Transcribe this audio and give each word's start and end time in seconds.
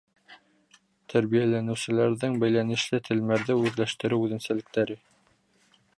Тәрбиәләнеүселәрҙең 1.13 2.39
бәйләнешле 2.45 3.01
телмәрҙе 3.09 3.59
үҙләштереү 3.67 4.23
үҙенсәлектәре. 4.29 5.01